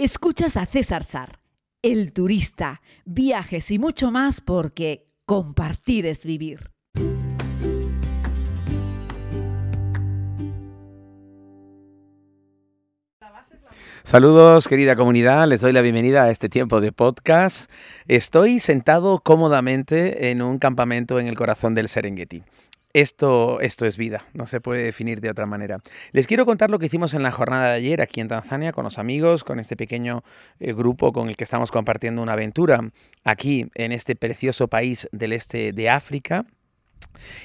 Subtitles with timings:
[0.00, 1.40] Escuchas a César Sar,
[1.82, 6.70] el turista, viajes y mucho más porque compartir es vivir.
[14.04, 17.68] Saludos querida comunidad, les doy la bienvenida a este tiempo de podcast.
[18.06, 22.44] Estoy sentado cómodamente en un campamento en el corazón del Serengeti.
[22.94, 25.78] Esto, esto es vida, no se puede definir de otra manera.
[26.12, 28.84] Les quiero contar lo que hicimos en la jornada de ayer aquí en Tanzania con
[28.84, 30.24] los amigos, con este pequeño
[30.58, 32.80] eh, grupo con el que estamos compartiendo una aventura
[33.24, 36.46] aquí en este precioso país del este de África.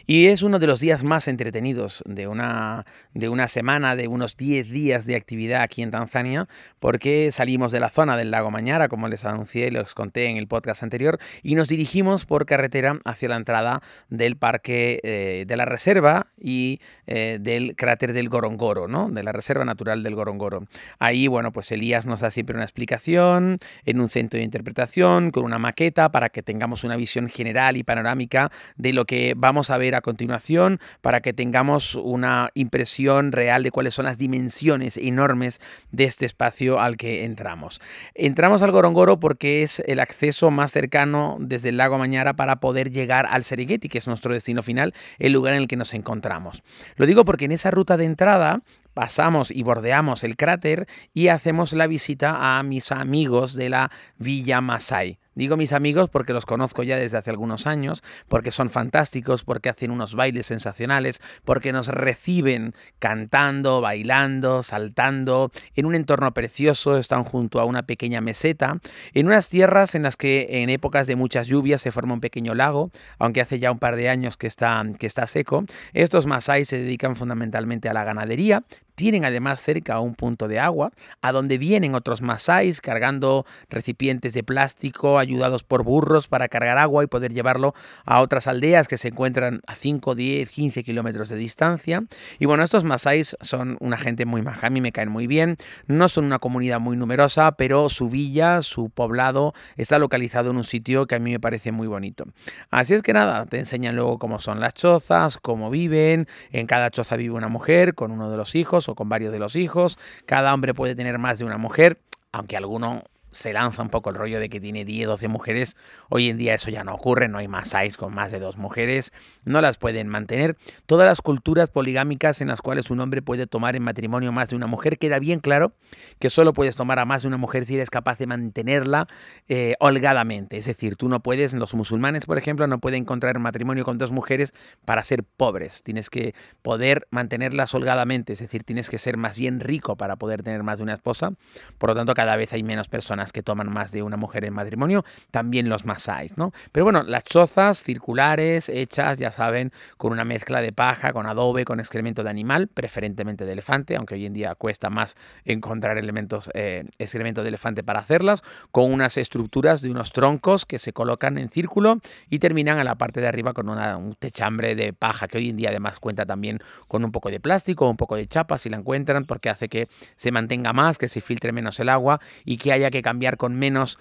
[0.05, 4.37] Y es uno de los días más entretenidos de una, de una semana, de unos
[4.37, 6.47] 10 días de actividad aquí en Tanzania,
[6.79, 10.37] porque salimos de la zona del lago Mañara, como les anuncié y les conté en
[10.37, 15.57] el podcast anterior, y nos dirigimos por carretera hacia la entrada del parque eh, de
[15.57, 19.09] la reserva y eh, del cráter del Gorongoro, ¿no?
[19.09, 20.65] de la reserva natural del Gorongoro.
[20.99, 25.45] Ahí, bueno, pues Elías nos da siempre una explicación en un centro de interpretación, con
[25.45, 29.77] una maqueta, para que tengamos una visión general y panorámica de lo que vamos a
[29.77, 35.59] ver a continuación para que tengamos una impresión real de cuáles son las dimensiones enormes
[35.91, 37.81] de este espacio al que entramos.
[38.15, 42.89] Entramos al Gorongoro porque es el acceso más cercano desde el lago Mañara para poder
[42.89, 46.63] llegar al Serengeti, que es nuestro destino final, el lugar en el que nos encontramos.
[46.95, 48.61] Lo digo porque en esa ruta de entrada
[48.93, 54.61] pasamos y bordeamos el cráter y hacemos la visita a mis amigos de la Villa
[54.61, 55.19] Masai.
[55.35, 59.69] Digo mis amigos porque los conozco ya desde hace algunos años, porque son fantásticos, porque
[59.69, 67.23] hacen unos bailes sensacionales, porque nos reciben cantando, bailando, saltando, en un entorno precioso, están
[67.23, 68.79] junto a una pequeña meseta,
[69.13, 72.53] en unas tierras en las que en épocas de muchas lluvias se forma un pequeño
[72.53, 75.65] lago, aunque hace ya un par de años que está, que está seco.
[75.93, 78.63] Estos masai se dedican fundamentalmente a la ganadería,
[78.95, 80.91] tienen además cerca un punto de agua,
[81.21, 87.03] a donde vienen otros masáis cargando recipientes de plástico, ayudados por burros para cargar agua
[87.03, 87.73] y poder llevarlo
[88.05, 92.03] a otras aldeas que se encuentran a 5, 10, 15 kilómetros de distancia.
[92.39, 95.57] Y bueno, estos masáis son una gente muy maja, a mí me caen muy bien,
[95.87, 100.63] no son una comunidad muy numerosa, pero su villa, su poblado, está localizado en un
[100.63, 102.25] sitio que a mí me parece muy bonito.
[102.69, 106.89] Así es que nada, te enseñan luego cómo son las chozas, cómo viven, en cada
[106.91, 109.97] choza vive una mujer con uno de los hijos, o con varios de los hijos.
[110.25, 111.99] Cada hombre puede tener más de una mujer,
[112.31, 115.77] aunque alguno se lanza un poco el rollo de que tiene 10, 12 mujeres.
[116.09, 118.57] Hoy en día eso ya no ocurre, no hay más size con más de dos
[118.57, 119.11] mujeres,
[119.43, 120.55] no las pueden mantener.
[120.85, 124.55] Todas las culturas poligámicas en las cuales un hombre puede tomar en matrimonio más de
[124.55, 125.73] una mujer, queda bien claro
[126.19, 129.07] que solo puedes tomar a más de una mujer si eres capaz de mantenerla
[129.47, 130.57] eh, holgadamente.
[130.57, 134.11] Es decir, tú no puedes, los musulmanes, por ejemplo, no pueden encontrar matrimonio con dos
[134.11, 134.53] mujeres
[134.85, 135.83] para ser pobres.
[135.83, 140.43] Tienes que poder mantenerlas holgadamente, es decir, tienes que ser más bien rico para poder
[140.43, 141.33] tener más de una esposa.
[141.77, 144.53] Por lo tanto, cada vez hay menos personas que toman más de una mujer en
[144.53, 146.51] matrimonio, también los masáis, ¿no?
[146.71, 151.65] Pero bueno, las chozas circulares, hechas, ya saben, con una mezcla de paja, con adobe,
[151.65, 156.49] con excremento de animal, preferentemente de elefante, aunque hoy en día cuesta más encontrar elementos,
[156.53, 161.37] eh, excremento de elefante para hacerlas, con unas estructuras de unos troncos que se colocan
[161.37, 165.37] en círculo y terminan a la parte de arriba con un techambre de paja, que
[165.37, 168.57] hoy en día además cuenta también con un poco de plástico, un poco de chapa
[168.57, 172.19] si la encuentran, porque hace que se mantenga más, que se filtre menos el agua
[172.45, 173.99] y que haya que cambiar cambiar con menos,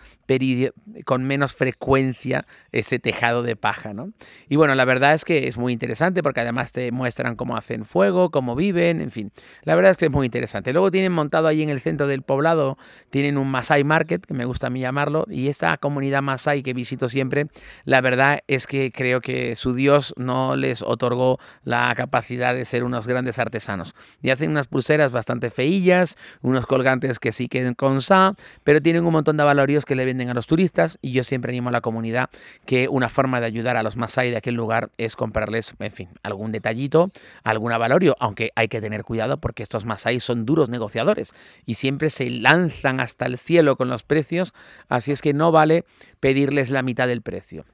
[1.05, 3.93] con menos frecuencia ese tejado de paja.
[3.93, 4.13] ¿no?
[4.49, 7.85] Y bueno, la verdad es que es muy interesante porque además te muestran cómo hacen
[7.85, 9.33] fuego, cómo viven, en fin.
[9.65, 10.73] La verdad es que es muy interesante.
[10.73, 12.79] Luego tienen montado ahí en el centro del poblado,
[13.11, 16.73] tienen un Masai Market, que me gusta a mí llamarlo, y esta comunidad Masai que
[16.73, 17.49] visito siempre,
[17.85, 22.85] la verdad es que creo que su Dios no les otorgó la capacidad de ser
[22.85, 23.95] unos grandes artesanos.
[24.23, 28.35] Y hacen unas pulseras bastante feillas, unos colgantes que sí queden con sa,
[28.65, 31.51] pero tienen un montón de valorios que le venden a los turistas y yo siempre
[31.51, 32.31] animo a la comunidad
[32.67, 36.09] que una forma de ayudar a los Masai de aquel lugar es comprarles, en fin,
[36.23, 37.11] algún detallito,
[37.45, 41.35] algún valorio, aunque hay que tener cuidado porque estos Masai son duros negociadores
[41.67, 44.55] y siempre se lanzan hasta el cielo con los precios,
[44.89, 45.85] así es que no vale
[46.21, 47.65] pedirles la mitad del precio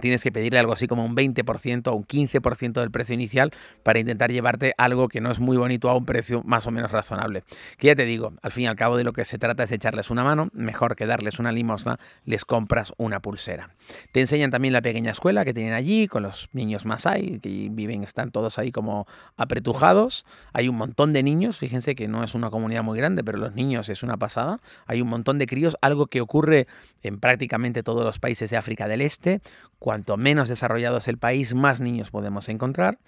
[0.00, 3.52] tienes que pedirle algo así como un 20% o un 15% del precio inicial
[3.82, 6.90] para intentar llevarte algo que no es muy bonito a un precio más o menos
[6.90, 7.44] razonable.
[7.78, 9.72] Que ya te digo, al fin y al cabo de lo que se trata es
[9.72, 13.70] echarles una mano, mejor que darles una limosna, les compras una pulsera.
[14.12, 18.02] Te enseñan también la pequeña escuela que tienen allí con los niños Masai, que viven,
[18.02, 19.06] están todos ahí como
[19.36, 20.26] apretujados.
[20.52, 23.54] Hay un montón de niños, fíjense que no es una comunidad muy grande, pero los
[23.54, 24.60] niños es una pasada.
[24.86, 26.66] Hay un montón de críos, algo que ocurre
[27.02, 29.40] en prácticamente todos los países de África del Este
[29.86, 32.98] Cuanto menos desarrollado es el país, más niños podemos encontrar.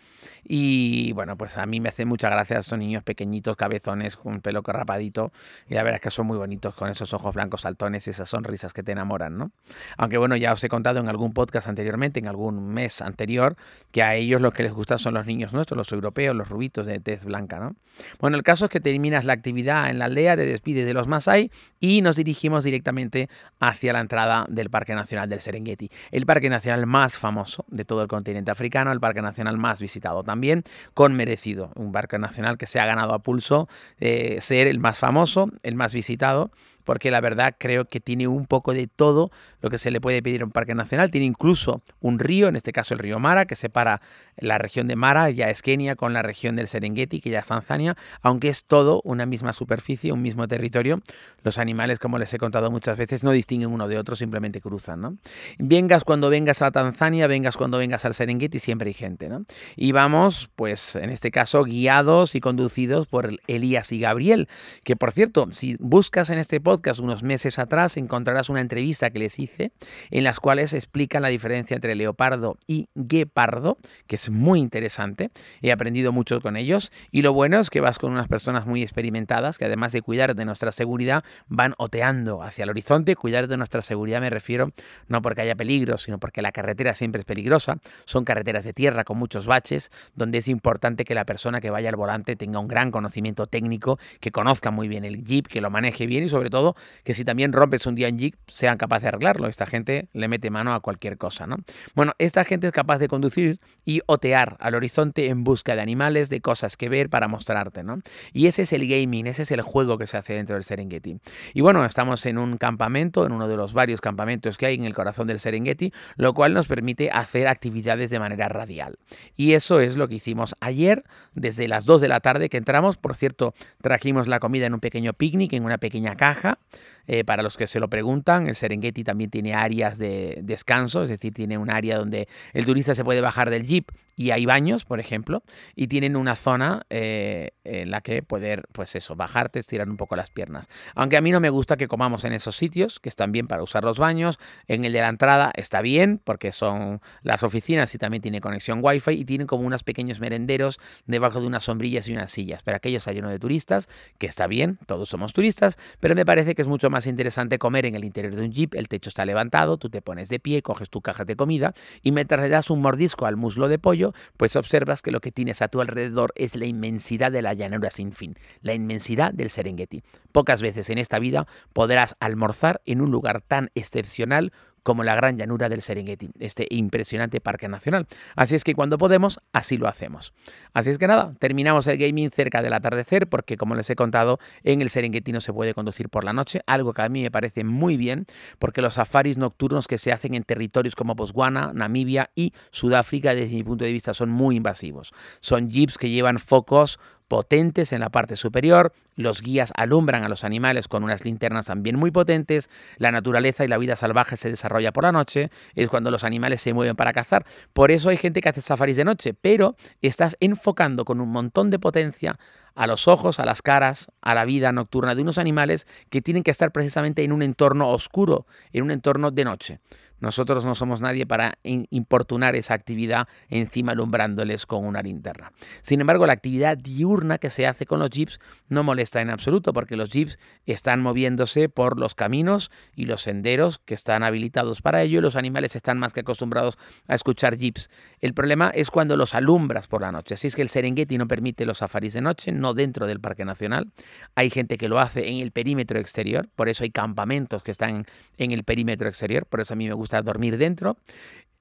[0.44, 4.62] Y bueno, pues a mí me hace mucha gracia estos niños pequeñitos, cabezones, con pelo
[4.64, 5.32] rapadito.
[5.68, 8.28] Y la verdad es que son muy bonitos con esos ojos blancos saltones y esas
[8.28, 9.50] sonrisas que te enamoran, ¿no?
[9.96, 13.56] Aunque bueno, ya os he contado en algún podcast anteriormente, en algún mes anterior,
[13.90, 16.86] que a ellos lo que les gustan son los niños nuestros, los europeos, los rubitos
[16.86, 17.74] de tez blanca, ¿no?
[18.20, 21.08] Bueno, el caso es que terminas la actividad en la aldea, te despides de los
[21.08, 23.28] Masai y nos dirigimos directamente
[23.58, 25.90] hacia la entrada del Parque Nacional del Serengeti.
[26.12, 30.22] El Parque Nacional más famoso de todo el continente africano, el parque nacional más visitado
[30.22, 30.62] también,
[30.94, 31.70] con merecido.
[31.74, 33.68] Un parque nacional que se ha ganado a pulso
[33.98, 36.50] eh, ser el más famoso, el más visitado
[36.88, 39.30] porque la verdad creo que tiene un poco de todo
[39.60, 41.10] lo que se le puede pedir a un parque nacional.
[41.10, 44.00] Tiene incluso un río, en este caso el río Mara, que separa
[44.38, 47.48] la región de Mara, ya es Kenia, con la región del Serengeti, que ya es
[47.48, 51.02] Tanzania, aunque es todo una misma superficie, un mismo territorio.
[51.42, 55.02] Los animales, como les he contado muchas veces, no distinguen uno de otro, simplemente cruzan.
[55.02, 55.18] ¿no?
[55.58, 59.28] Vengas cuando vengas a Tanzania, vengas cuando vengas al Serengeti, siempre hay gente.
[59.28, 59.44] ¿no?
[59.76, 64.48] Y vamos, pues en este caso, guiados y conducidos por Elías y Gabriel,
[64.84, 69.18] que por cierto, si buscas en este podcast, unos meses atrás encontrarás una entrevista que
[69.18, 69.72] les hice
[70.10, 75.30] en las cuales explican la diferencia entre leopardo y guepardo, que es muy interesante.
[75.60, 78.82] He aprendido mucho con ellos y lo bueno es que vas con unas personas muy
[78.82, 83.16] experimentadas que además de cuidar de nuestra seguridad van oteando hacia el horizonte.
[83.16, 84.72] Cuidar de nuestra seguridad me refiero
[85.08, 87.78] no porque haya peligro, sino porque la carretera siempre es peligrosa.
[88.04, 91.88] Son carreteras de tierra con muchos baches donde es importante que la persona que vaya
[91.88, 95.70] al volante tenga un gran conocimiento técnico, que conozca muy bien el jeep, que lo
[95.70, 96.57] maneje bien y sobre todo
[97.04, 99.48] que si también rompes un día en Jeep, sean capaces de arreglarlo.
[99.48, 101.56] Esta gente le mete mano a cualquier cosa, ¿no?
[101.94, 106.28] Bueno, esta gente es capaz de conducir y otear al horizonte en busca de animales,
[106.28, 108.00] de cosas que ver para mostrarte, ¿no?
[108.32, 111.18] Y ese es el gaming, ese es el juego que se hace dentro del Serengeti.
[111.54, 114.84] Y bueno, estamos en un campamento, en uno de los varios campamentos que hay en
[114.84, 118.98] el corazón del Serengeti, lo cual nos permite hacer actividades de manera radial.
[119.36, 121.04] Y eso es lo que hicimos ayer,
[121.34, 122.96] desde las 2 de la tarde que entramos.
[122.96, 126.47] Por cierto, trajimos la comida en un pequeño picnic, en una pequeña caja.
[126.48, 126.58] America.
[127.08, 131.08] Eh, para los que se lo preguntan, el Serengeti también tiene áreas de descanso, es
[131.10, 134.84] decir, tiene un área donde el turista se puede bajar del jeep y hay baños,
[134.84, 135.44] por ejemplo,
[135.76, 140.16] y tienen una zona eh, en la que poder, pues eso, bajarte, estirar un poco
[140.16, 140.68] las piernas.
[140.96, 143.62] Aunque a mí no me gusta que comamos en esos sitios, que están bien para
[143.62, 144.40] usar los baños.
[144.66, 148.80] En el de la entrada está bien, porque son las oficinas y también tiene conexión
[148.82, 152.64] wifi y tienen como unos pequeños merenderos debajo de unas sombrillas y unas sillas.
[152.64, 153.88] Pero aquello está lleno de turistas,
[154.18, 157.86] que está bien, todos somos turistas, pero me parece que es mucho más interesante comer
[157.86, 160.62] en el interior de un jeep, el techo está levantado, tú te pones de pie,
[160.62, 164.12] coges tu caja de comida y mientras le das un mordisco al muslo de pollo,
[164.36, 167.90] pues observas que lo que tienes a tu alrededor es la inmensidad de la llanura
[167.90, 170.02] sin fin, la inmensidad del Serengeti.
[170.32, 174.52] Pocas veces en esta vida podrás almorzar en un lugar tan excepcional
[174.88, 178.06] como la gran llanura del Serengeti, este impresionante parque nacional.
[178.36, 180.32] Así es que cuando podemos, así lo hacemos.
[180.72, 184.38] Así es que nada, terminamos el gaming cerca del atardecer porque como les he contado,
[184.64, 187.30] en el Serengeti no se puede conducir por la noche, algo que a mí me
[187.30, 188.24] parece muy bien
[188.58, 193.56] porque los safaris nocturnos que se hacen en territorios como Botswana, Namibia y Sudáfrica desde
[193.56, 195.12] mi punto de vista son muy invasivos.
[195.40, 200.44] Son jeeps que llevan focos potentes en la parte superior, los guías alumbran a los
[200.44, 204.92] animales con unas linternas también muy potentes, la naturaleza y la vida salvaje se desarrolla
[204.92, 207.44] por la noche, es cuando los animales se mueven para cazar.
[207.72, 211.70] Por eso hay gente que hace safaris de noche, pero estás enfocando con un montón
[211.70, 212.38] de potencia
[212.78, 216.44] a los ojos, a las caras, a la vida nocturna de unos animales que tienen
[216.44, 219.80] que estar precisamente en un entorno oscuro, en un entorno de noche.
[220.20, 225.52] Nosotros no somos nadie para importunar esa actividad encima alumbrándoles con una linterna.
[225.80, 229.72] Sin embargo, la actividad diurna que se hace con los jeeps no molesta en absoluto
[229.72, 235.02] porque los jeeps están moviéndose por los caminos y los senderos que están habilitados para
[235.02, 237.88] ello y los animales están más que acostumbrados a escuchar jeeps.
[238.20, 240.34] El problema es cuando los alumbras por la noche.
[240.34, 243.44] Así es que el Serengeti no permite los safaris de noche, no dentro del Parque
[243.44, 243.90] Nacional.
[244.34, 248.06] Hay gente que lo hace en el perímetro exterior, por eso hay campamentos que están
[248.36, 250.96] en el perímetro exterior, por eso a mí me gusta dormir dentro.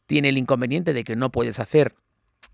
[0.06, 1.96] Tiene el inconveniente de que no puedes hacer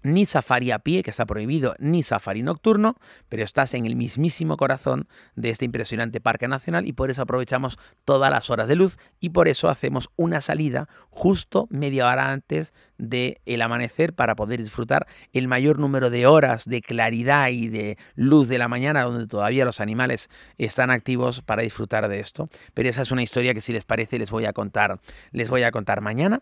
[0.03, 2.97] ni safari a pie, que está prohibido, ni safari nocturno,
[3.29, 7.79] pero estás en el mismísimo corazón de este impresionante parque nacional y por eso aprovechamos
[8.05, 12.73] todas las horas de luz y por eso hacemos una salida justo media hora antes
[12.97, 17.97] del el amanecer para poder disfrutar el mayor número de horas de claridad y de
[18.15, 22.49] luz de la mañana donde todavía los animales están activos para disfrutar de esto.
[22.73, 24.99] Pero esa es una historia que si les parece les voy a contar,
[25.31, 26.41] les voy a contar mañana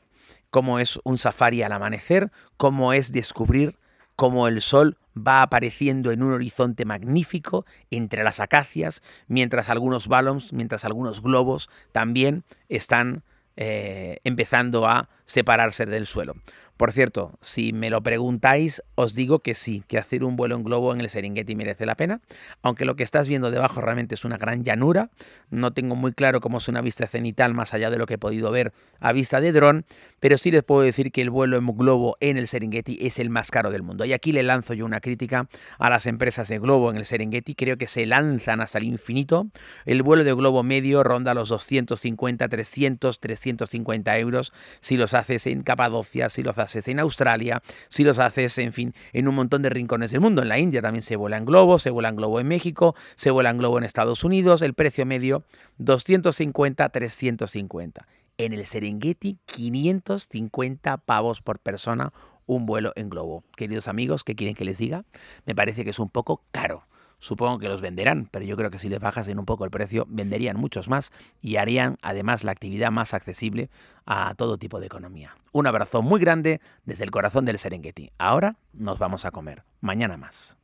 [0.49, 3.77] cómo es un safari al amanecer, cómo es descubrir
[4.15, 10.53] cómo el sol va apareciendo en un horizonte magnífico entre las acacias, mientras algunos balones,
[10.53, 13.23] mientras algunos globos también están
[13.57, 16.35] eh, empezando a separarse del suelo.
[16.81, 20.63] Por cierto, si me lo preguntáis, os digo que sí, que hacer un vuelo en
[20.63, 22.21] globo en el Serengeti merece la pena,
[22.63, 25.11] aunque lo que estás viendo debajo realmente es una gran llanura.
[25.51, 28.17] No tengo muy claro cómo es una vista cenital más allá de lo que he
[28.17, 29.85] podido ver a vista de dron,
[30.19, 33.29] pero sí les puedo decir que el vuelo en globo en el Serengeti es el
[33.29, 34.03] más caro del mundo.
[34.05, 35.47] Y aquí le lanzo yo una crítica
[35.77, 39.51] a las empresas de globo en el Serengeti, creo que se lanzan hasta el infinito.
[39.85, 45.61] El vuelo de globo medio ronda los 250, 300, 350 euros si los haces en
[45.61, 49.69] Capadocia, si los haces en Australia, si los haces, en fin, en un montón de
[49.69, 50.41] rincones del mundo.
[50.41, 53.31] En la India también se vuela en globo, se vuela en globo en México, se
[53.31, 54.61] vuela en globo en Estados Unidos.
[54.61, 55.43] El precio medio
[55.77, 58.07] 250, 350.
[58.37, 62.13] En el Serengeti 550 pavos por persona
[62.45, 63.43] un vuelo en globo.
[63.55, 65.05] Queridos amigos, ¿qué quieren que les diga?
[65.45, 66.85] Me parece que es un poco caro
[67.21, 70.05] supongo que los venderán, pero yo creo que si les bajasen un poco el precio,
[70.09, 73.69] venderían muchos más y harían además la actividad más accesible
[74.05, 75.37] a todo tipo de economía.
[75.53, 78.11] Un abrazo muy grande desde el corazón del Serengeti.
[78.17, 79.63] Ahora nos vamos a comer.
[79.79, 80.60] Mañana más.